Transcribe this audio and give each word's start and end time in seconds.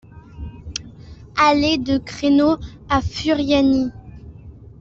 Allée 1.37 1.77
de 1.77 1.99
Creno 1.99 2.57
à 2.89 3.01
Furiani 3.03 3.91